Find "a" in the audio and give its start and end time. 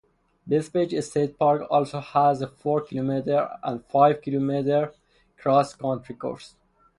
2.41-2.47